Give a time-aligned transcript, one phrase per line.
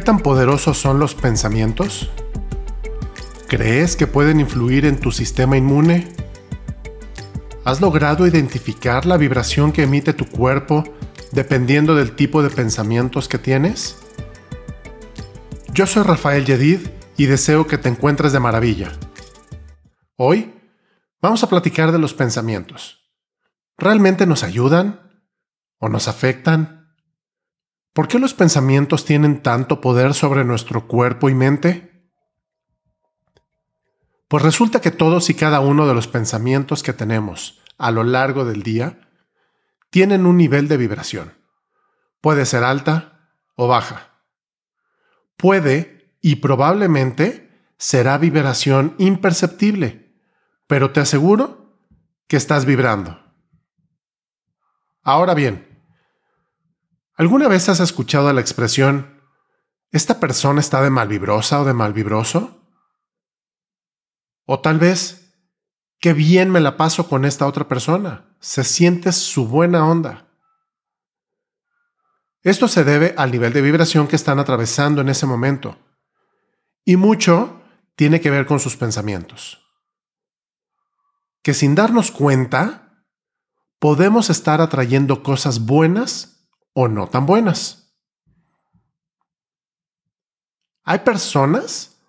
[0.00, 2.08] ¿Qué tan poderosos son los pensamientos?
[3.48, 6.08] ¿Crees que pueden influir en tu sistema inmune?
[7.66, 10.84] ¿Has logrado identificar la vibración que emite tu cuerpo
[11.32, 13.98] dependiendo del tipo de pensamientos que tienes?
[15.74, 16.80] Yo soy Rafael Yedid
[17.18, 18.92] y deseo que te encuentres de maravilla.
[20.16, 20.54] Hoy
[21.20, 23.04] vamos a platicar de los pensamientos.
[23.76, 25.20] ¿Realmente nos ayudan?
[25.76, 26.79] ¿O nos afectan?
[27.92, 31.90] ¿Por qué los pensamientos tienen tanto poder sobre nuestro cuerpo y mente?
[34.28, 38.44] Pues resulta que todos y cada uno de los pensamientos que tenemos a lo largo
[38.44, 39.08] del día
[39.90, 41.34] tienen un nivel de vibración.
[42.20, 44.22] Puede ser alta o baja.
[45.36, 50.14] Puede y probablemente será vibración imperceptible,
[50.68, 51.80] pero te aseguro
[52.28, 53.18] que estás vibrando.
[55.02, 55.69] Ahora bien,
[57.20, 59.20] ¿alguna vez has escuchado la expresión
[59.92, 62.66] ¿esta persona está de malvibrosa o de malvibroso?
[64.46, 65.36] O tal vez,
[65.98, 70.28] qué bien me la paso con esta otra persona se siente su buena onda.
[72.42, 75.76] Esto se debe al nivel de vibración que están atravesando en ese momento.
[76.86, 77.60] Y mucho
[77.96, 79.62] tiene que ver con sus pensamientos.
[81.42, 83.04] Que sin darnos cuenta,
[83.78, 86.39] podemos estar atrayendo cosas buenas
[86.82, 87.94] o no tan buenas.
[90.82, 92.00] Hay personas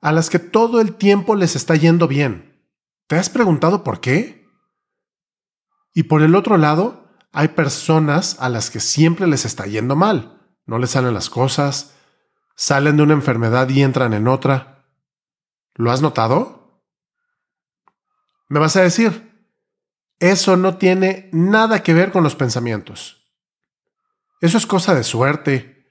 [0.00, 2.64] a las que todo el tiempo les está yendo bien.
[3.06, 4.48] ¿Te has preguntado por qué?
[5.92, 10.40] Y por el otro lado, hay personas a las que siempre les está yendo mal.
[10.64, 11.94] No les salen las cosas,
[12.56, 14.86] salen de una enfermedad y entran en otra.
[15.74, 16.82] ¿Lo has notado?
[18.48, 19.46] Me vas a decir,
[20.18, 23.17] eso no tiene nada que ver con los pensamientos.
[24.40, 25.86] Eso es cosa de suerte.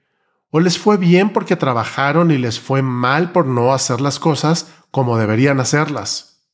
[0.50, 4.72] O les fue bien porque trabajaron y les fue mal por no hacer las cosas
[4.90, 6.48] como deberían hacerlas.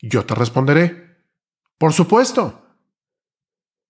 [0.00, 1.18] Yo te responderé,
[1.78, 2.64] por supuesto.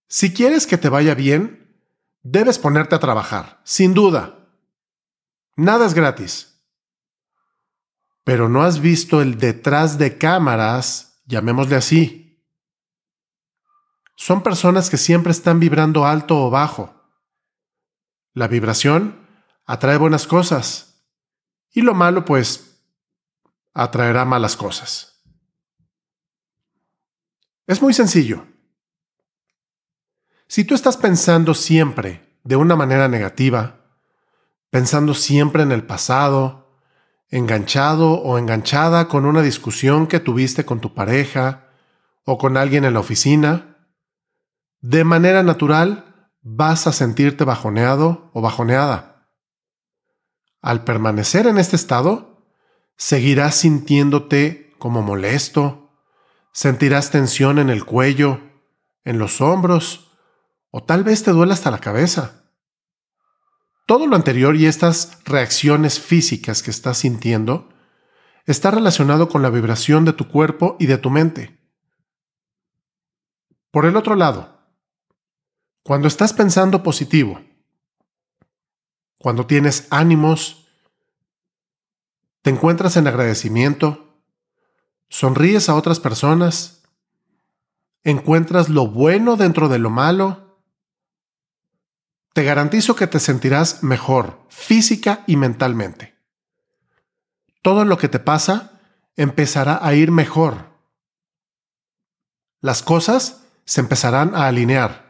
[0.07, 1.77] Si quieres que te vaya bien,
[2.23, 4.49] debes ponerte a trabajar, sin duda.
[5.55, 6.59] Nada es gratis.
[8.23, 12.43] Pero no has visto el detrás de cámaras, llamémosle así.
[14.15, 17.00] Son personas que siempre están vibrando alto o bajo.
[18.33, 19.27] La vibración
[19.65, 21.05] atrae buenas cosas
[21.71, 22.81] y lo malo pues
[23.73, 25.21] atraerá malas cosas.
[27.67, 28.45] Es muy sencillo.
[30.47, 33.85] Si tú estás pensando siempre de una manera negativa,
[34.69, 36.81] pensando siempre en el pasado,
[37.29, 41.69] enganchado o enganchada con una discusión que tuviste con tu pareja
[42.25, 43.77] o con alguien en la oficina,
[44.81, 46.10] de manera natural
[46.41, 49.29] vas a sentirte bajoneado o bajoneada.
[50.61, 52.45] Al permanecer en este estado,
[52.97, 55.81] seguirás sintiéndote como molesto,
[56.53, 58.41] Sentirás tensión en el cuello,
[59.05, 60.11] en los hombros,
[60.69, 62.51] o tal vez te duela hasta la cabeza.
[63.85, 67.69] Todo lo anterior y estas reacciones físicas que estás sintiendo
[68.45, 71.57] está relacionado con la vibración de tu cuerpo y de tu mente.
[73.71, 74.50] Por el otro lado,
[75.83, 77.41] cuando estás pensando positivo,
[79.17, 80.67] cuando tienes ánimos,
[82.41, 84.17] te encuentras en agradecimiento,
[85.09, 86.83] sonríes a otras personas,
[88.03, 90.57] encuentras lo bueno dentro de lo malo,
[92.33, 96.15] te garantizo que te sentirás mejor física y mentalmente.
[97.61, 98.79] Todo lo que te pasa
[99.15, 100.71] empezará a ir mejor.
[102.61, 105.00] Las cosas se empezarán a alinear.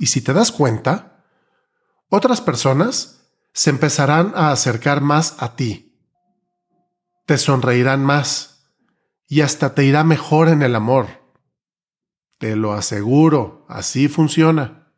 [0.00, 1.26] Y si te das cuenta,
[2.08, 5.94] otras personas se empezarán a acercar más a ti.
[7.26, 8.72] Te sonreirán más
[9.28, 11.06] y hasta te irá mejor en el amor.
[12.38, 14.90] Te lo aseguro, así funciona.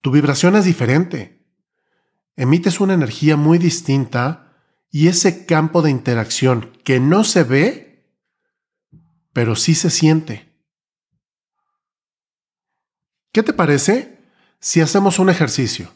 [0.00, 1.44] Tu vibración es diferente.
[2.36, 4.54] Emites una energía muy distinta
[4.92, 8.14] y ese campo de interacción que no se ve,
[9.32, 10.47] pero sí se siente.
[13.38, 14.18] ¿Qué te parece
[14.58, 15.92] si hacemos un ejercicio?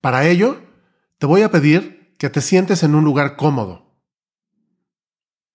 [0.00, 0.62] Para ello,
[1.18, 3.88] te voy a pedir que te sientes en un lugar cómodo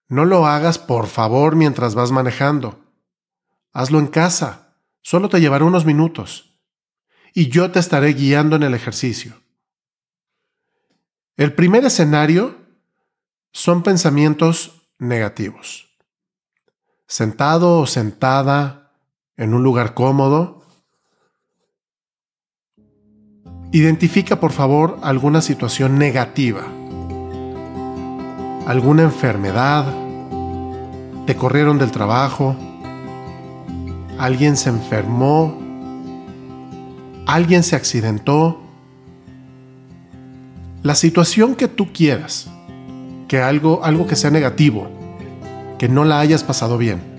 [0.08, 2.84] no lo hagas por favor mientras vas manejando.
[3.72, 4.76] Hazlo en casa.
[5.02, 6.60] Solo te llevará unos minutos.
[7.32, 9.40] Y yo te estaré guiando en el ejercicio.
[11.36, 12.56] El primer escenario
[13.50, 15.88] son pensamientos negativos.
[17.06, 18.83] Sentado o sentada
[19.36, 20.64] en un lugar cómodo,
[23.74, 26.62] Identifica por favor alguna situación negativa,
[28.68, 29.84] alguna enfermedad,
[31.26, 32.54] te corrieron del trabajo,
[34.16, 35.58] alguien se enfermó,
[37.26, 38.60] alguien se accidentó.
[40.84, 42.48] La situación que tú quieras,
[43.26, 44.86] que algo, algo que sea negativo,
[45.78, 47.13] que no la hayas pasado bien.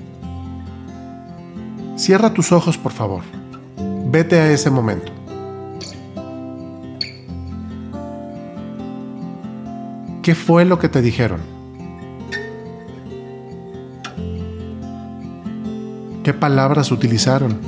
[1.96, 3.24] Cierra tus ojos, por favor.
[4.08, 5.12] Vete a ese momento.
[10.22, 11.40] ¿Qué fue lo que te dijeron?
[16.24, 17.60] ¿Qué palabras utilizaron?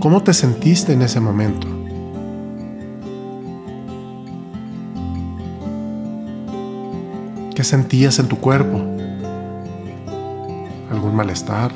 [0.00, 1.73] ¿Cómo te sentiste en ese momento?
[7.64, 8.76] ¿Qué sentías en tu cuerpo?
[10.90, 11.72] ¿Algún malestar?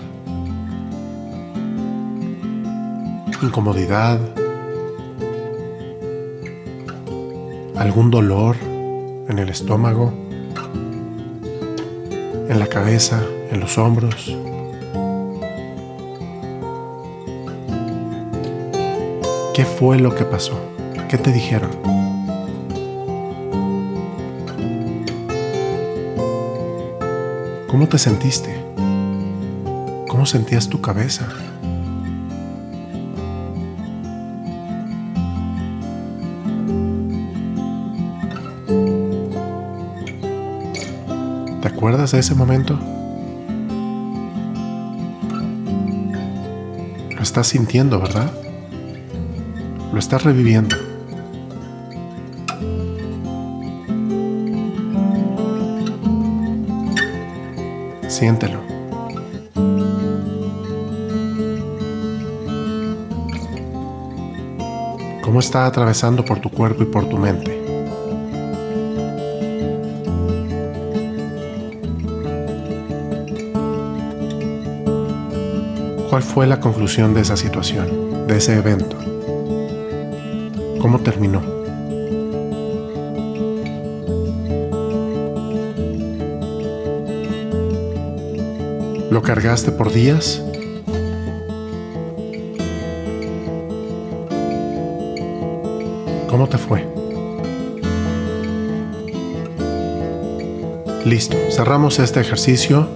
[3.40, 4.20] ¿Incomodidad?
[7.75, 8.56] ¿Algún dolor
[9.31, 10.12] en el estómago?
[12.50, 14.37] en la cabeza, en los hombros.
[19.55, 20.61] ¿Qué fue lo que pasó?
[21.08, 21.97] ¿Qué te dijeron?
[27.69, 28.55] ¿Cómo te sentiste?
[30.09, 31.29] ¿Cómo sentías tu cabeza?
[41.79, 42.76] acuerdas de ese momento?
[47.15, 48.32] Lo estás sintiendo, ¿verdad?
[49.93, 50.88] Lo estás reviviendo.
[58.08, 58.60] Siéntelo.
[65.22, 67.58] ¿Cómo está atravesando por tu cuerpo y por tu mente?
[76.08, 78.96] ¿Cuál fue la conclusión de esa situación, de ese evento?
[80.81, 81.57] ¿Cómo terminó?
[89.10, 90.43] ¿Lo cargaste por días?
[96.28, 96.87] ¿Cómo te fue?
[101.06, 102.87] Listo, cerramos este ejercicio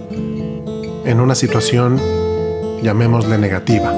[1.06, 1.98] en una situación
[2.82, 3.92] llamémosle negativa.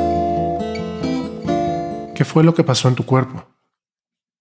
[2.15, 3.45] ¿Qué fue lo que pasó en tu cuerpo?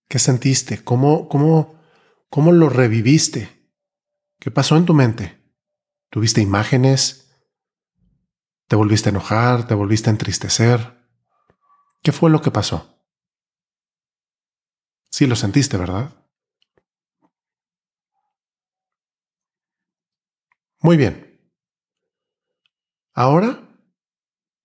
[0.07, 0.83] ¿Qué sentiste?
[0.83, 1.73] ¿Cómo, cómo,
[2.29, 3.49] cómo lo reviviste?
[4.39, 5.39] ¿Qué pasó en tu mente?
[6.11, 7.22] ¿Tuviste imágenes?
[8.73, 9.67] ¿Te volviste a enojar?
[9.67, 10.97] ¿Te volviste a entristecer?
[12.01, 13.05] ¿Qué fue lo que pasó?
[15.11, 16.11] Sí lo sentiste, ¿verdad?
[20.79, 21.39] Muy bien.
[23.13, 23.59] Ahora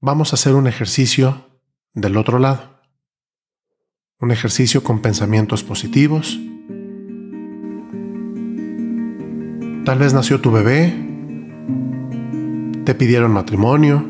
[0.01, 1.61] vamos a hacer un ejercicio
[1.93, 2.81] del otro lado.
[4.21, 6.39] Un ejercicio con pensamientos positivos.
[9.85, 11.08] Tal vez nació tu bebé,
[12.89, 14.03] te pidieron matrimonio,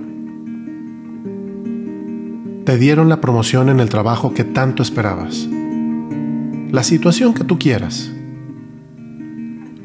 [2.64, 5.49] te dieron la promoción en el trabajo que tanto esperabas.
[6.70, 8.08] La situación que tú quieras,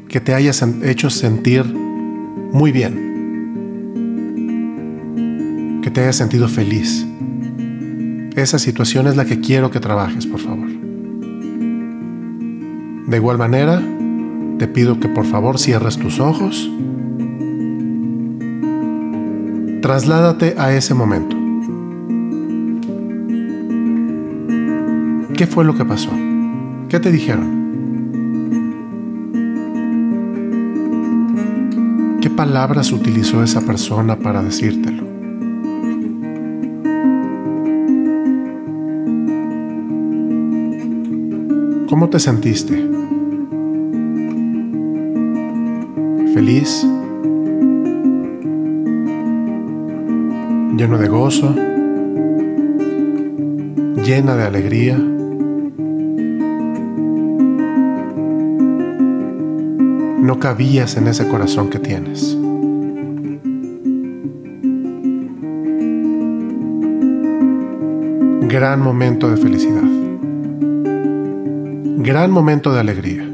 [0.06, 3.10] que te hayas hecho sentir muy bien
[5.82, 7.04] que te hayas sentido feliz.
[8.36, 10.68] Esa situación es la que quiero que trabajes, por favor.
[13.08, 13.82] De igual manera,
[14.58, 16.70] te pido que por favor cierres tus ojos.
[19.84, 21.36] Trasládate a ese momento.
[25.36, 26.08] ¿Qué fue lo que pasó?
[26.88, 27.50] ¿Qué te dijeron?
[32.22, 35.04] ¿Qué palabras utilizó esa persona para decírtelo?
[41.90, 42.88] ¿Cómo te sentiste?
[46.32, 46.86] ¿Feliz?
[50.76, 51.54] ¿Lleno de gozo?
[54.04, 54.98] ¿Llena de alegría?
[60.18, 62.36] No cabías en ese corazón que tienes.
[68.48, 70.04] Gran momento de felicidad
[72.04, 73.24] gran momento de alegría.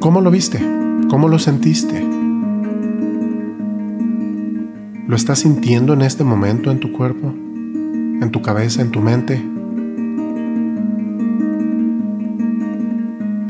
[0.00, 0.81] ¿Cómo lo viste?
[1.12, 2.02] ¿Cómo lo sentiste?
[5.06, 7.28] ¿Lo estás sintiendo en este momento en tu cuerpo?
[7.28, 8.80] ¿En tu cabeza?
[8.80, 9.34] ¿En tu mente?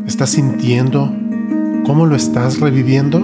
[0.08, 1.14] ¿Estás sintiendo
[1.86, 3.20] cómo lo estás reviviendo?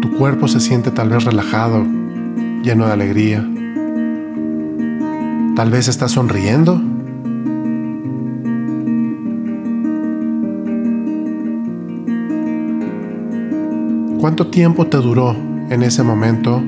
[0.00, 1.84] Tu cuerpo se siente tal vez relajado,
[2.62, 3.44] lleno de alegría.
[5.56, 6.93] Tal vez estás sonriendo.
[14.24, 15.36] ¿Cuánto tiempo te duró
[15.68, 16.62] en ese momento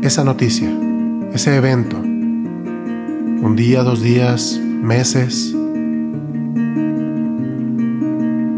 [0.00, 0.72] esa noticia,
[1.34, 1.98] ese evento?
[1.98, 5.54] ¿Un día, dos días, meses?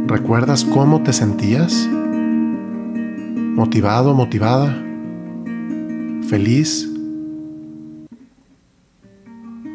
[0.07, 1.89] ¿Recuerdas cómo te sentías?
[1.91, 4.73] ¿Motivado, motivada?
[6.29, 6.89] ¿Feliz?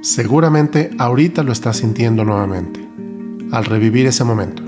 [0.01, 2.79] Seguramente ahorita lo estás sintiendo nuevamente,
[3.51, 4.66] al revivir ese momento.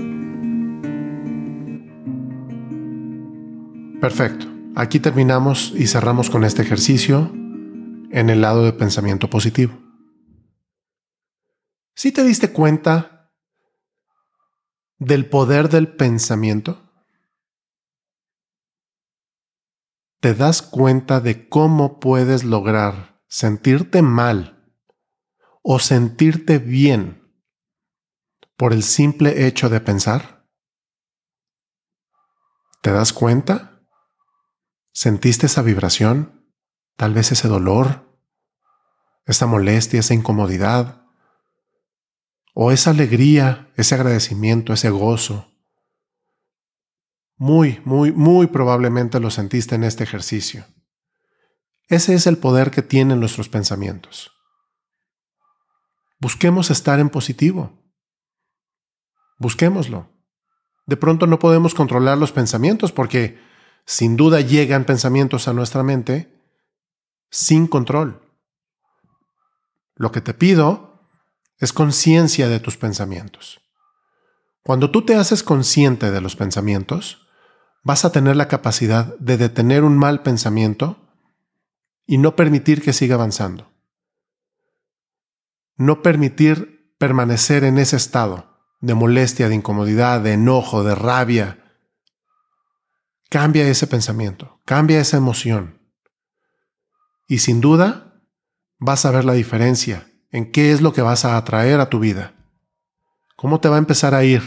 [4.00, 4.46] Perfecto.
[4.76, 7.32] Aquí terminamos y cerramos con este ejercicio
[8.10, 9.78] en el lado de pensamiento positivo.
[11.94, 13.20] Si te diste cuenta
[15.00, 16.92] del poder del pensamiento?
[20.20, 24.74] ¿Te das cuenta de cómo puedes lograr sentirte mal
[25.62, 27.34] o sentirte bien
[28.56, 30.46] por el simple hecho de pensar?
[32.82, 33.69] ¿Te das cuenta?
[34.92, 36.52] ¿Sentiste esa vibración?
[36.96, 38.18] Tal vez ese dolor,
[39.26, 41.00] esa molestia, esa incomodidad,
[42.54, 45.50] o esa alegría, ese agradecimiento, ese gozo.
[47.36, 50.66] Muy, muy, muy probablemente lo sentiste en este ejercicio.
[51.88, 54.32] Ese es el poder que tienen nuestros pensamientos.
[56.20, 57.82] Busquemos estar en positivo.
[59.38, 60.12] Busquémoslo.
[60.86, 63.40] De pronto no podemos controlar los pensamientos porque
[63.86, 66.40] sin duda llegan pensamientos a nuestra mente
[67.30, 68.20] sin control.
[69.94, 71.08] Lo que te pido
[71.58, 73.60] es conciencia de tus pensamientos.
[74.62, 77.26] Cuando tú te haces consciente de los pensamientos,
[77.82, 80.96] vas a tener la capacidad de detener un mal pensamiento
[82.06, 83.70] y no permitir que siga avanzando.
[85.76, 91.69] No permitir permanecer en ese estado de molestia, de incomodidad, de enojo, de rabia,
[93.30, 95.80] Cambia ese pensamiento, cambia esa emoción.
[97.28, 98.20] Y sin duda
[98.78, 102.00] vas a ver la diferencia en qué es lo que vas a atraer a tu
[102.00, 102.34] vida.
[103.36, 104.42] ¿Cómo te va a empezar a ir?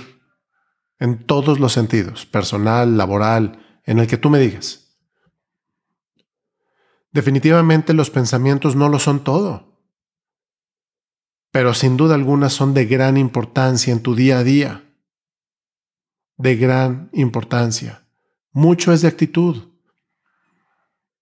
[0.99, 4.97] En todos los sentidos, personal, laboral, en el que tú me digas.
[7.11, 9.81] Definitivamente los pensamientos no lo son todo,
[11.51, 14.83] pero sin duda alguna son de gran importancia en tu día a día.
[16.35, 18.02] De gran importancia.
[18.53, 19.73] Mucho es de actitud.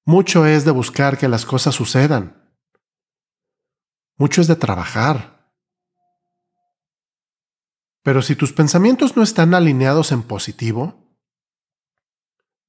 [0.04, 2.54] Mucho es de buscar que las cosas sucedan.
[4.18, 5.54] Mucho es de trabajar.
[8.04, 11.16] Pero si tus pensamientos no están alineados en positivo,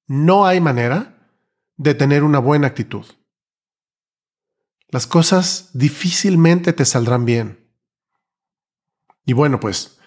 [0.07, 1.29] no hay manera
[1.77, 3.07] de tener una buena actitud.
[4.89, 7.69] Las cosas difícilmente te saldrán bien.
[9.25, 9.99] Y bueno, pues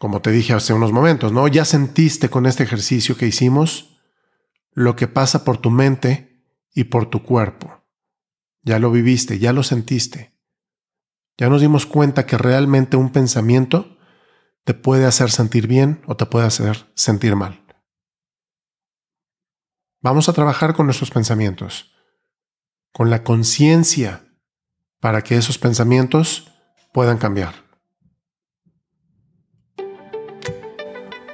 [0.00, 1.46] como te dije hace unos momentos, ¿no?
[1.46, 4.00] Ya sentiste con este ejercicio que hicimos
[4.72, 6.42] lo que pasa por tu mente
[6.72, 7.84] y por tu cuerpo.
[8.62, 10.34] Ya lo viviste, ya lo sentiste.
[11.36, 13.98] Ya nos dimos cuenta que realmente un pensamiento
[14.64, 17.62] te puede hacer sentir bien o te puede hacer sentir mal.
[20.00, 21.92] Vamos a trabajar con nuestros pensamientos,
[22.90, 24.24] con la conciencia,
[24.98, 26.50] para que esos pensamientos
[26.94, 27.69] puedan cambiar.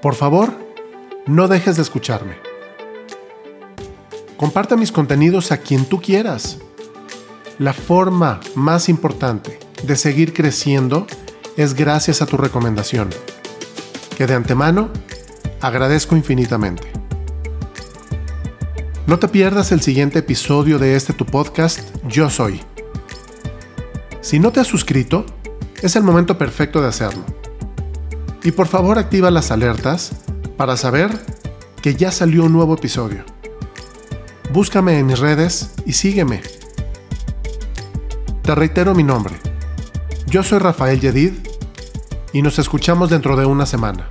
[0.06, 0.52] Por favor,
[1.26, 2.36] no dejes de escucharme.
[4.36, 6.58] Comparte mis contenidos a quien tú quieras.
[7.58, 11.08] La forma más importante de seguir creciendo
[11.56, 13.10] es gracias a tu recomendación,
[14.16, 14.90] que de antemano
[15.60, 16.84] agradezco infinitamente.
[19.08, 22.60] No te pierdas el siguiente episodio de este tu podcast, Yo Soy.
[24.20, 25.26] Si no te has suscrito,
[25.82, 27.24] es el momento perfecto de hacerlo
[28.46, 30.12] y por favor activa las alertas
[30.56, 31.10] para saber
[31.82, 33.24] que ya salió un nuevo episodio.
[34.52, 36.42] Búscame en mis redes y sígueme.
[38.42, 39.34] Te reitero mi nombre.
[40.28, 41.32] Yo soy Rafael Yedid
[42.32, 44.06] y nos escuchamos dentro de una semana.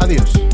[0.00, 0.45] Adiós.